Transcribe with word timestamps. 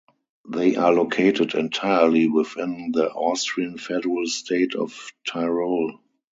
They 0.49 0.77
are 0.77 0.91
located 0.91 1.53
entirely 1.53 2.27
within 2.27 2.89
the 2.91 3.11
Austrian 3.11 3.77
federal 3.77 4.25
state 4.25 4.73
of 4.73 5.11
Tyrol. 5.27 5.99